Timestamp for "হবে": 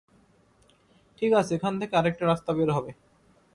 2.71-2.91